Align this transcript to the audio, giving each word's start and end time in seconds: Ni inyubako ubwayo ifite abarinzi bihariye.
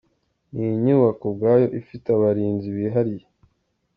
Ni 0.53 0.65
inyubako 0.75 1.23
ubwayo 1.31 1.67
ifite 1.79 2.07
abarinzi 2.11 2.67
bihariye. 2.75 3.25